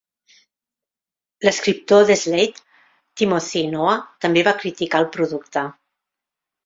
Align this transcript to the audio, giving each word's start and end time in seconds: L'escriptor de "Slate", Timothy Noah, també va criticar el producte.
L'escriptor 1.47 2.07
de 2.11 2.15
"Slate", 2.21 2.65
Timothy 3.21 3.63
Noah, 3.75 4.01
també 4.25 4.45
va 4.49 4.55
criticar 4.65 5.03
el 5.05 5.09
producte. 5.19 5.67